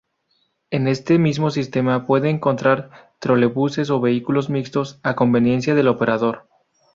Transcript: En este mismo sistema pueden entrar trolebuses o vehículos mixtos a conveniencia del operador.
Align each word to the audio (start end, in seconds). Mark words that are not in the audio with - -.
En 0.71 0.87
este 0.87 1.19
mismo 1.19 1.51
sistema 1.51 2.07
pueden 2.07 2.41
entrar 2.43 2.89
trolebuses 3.19 3.91
o 3.91 4.01
vehículos 4.01 4.49
mixtos 4.49 4.99
a 5.03 5.13
conveniencia 5.15 5.75
del 5.75 5.89
operador. 5.89 6.47